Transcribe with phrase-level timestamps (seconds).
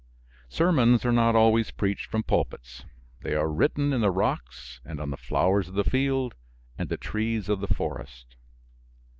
[0.49, 2.85] Sermons are not always preached from pulpits.
[3.21, 6.33] They are written in the rocks and on the flowers of the field
[6.75, 8.35] and the trees of the forest.